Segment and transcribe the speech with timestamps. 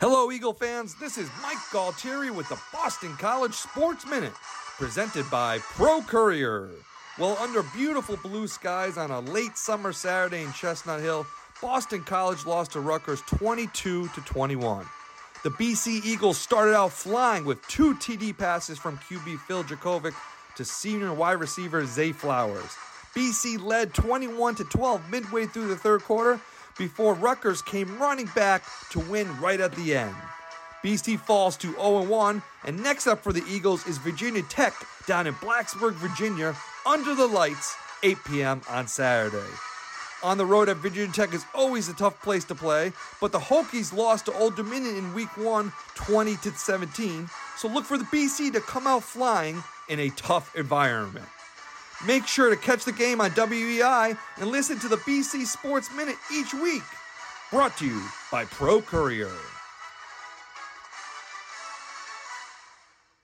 [0.00, 0.94] Hello, Eagle fans.
[0.94, 4.32] This is Mike Galtieri with the Boston College Sports Minute,
[4.78, 6.70] presented by Pro Courier.
[7.18, 11.26] Well, under beautiful blue skies on a late summer Saturday in Chestnut Hill,
[11.60, 14.86] Boston College lost to Rutgers 22 to 21.
[15.42, 20.14] The BC Eagles started out flying with two TD passes from QB Phil Jurkovec
[20.56, 22.74] to senior wide receiver Zay Flowers.
[23.14, 26.40] BC led 21 to 12 midway through the third quarter
[26.80, 30.16] before Rutgers came running back to win right at the end.
[30.82, 34.72] BC falls to 0 1, and next up for the Eagles is Virginia Tech
[35.06, 38.62] down in Blacksburg, Virginia, under the lights, 8 p.m.
[38.70, 39.52] on Saturday.
[40.22, 43.38] On the road at Virginia Tech is always a tough place to play, but the
[43.38, 48.04] Hokies lost to Old Dominion in week 1, 20 to 17, so look for the
[48.04, 51.26] BC to come out flying in a tough environment.
[52.06, 56.16] Make sure to catch the game on WEEI and listen to the BC Sports Minute
[56.32, 56.82] each week.
[57.50, 59.49] Brought to you by Pro Courier.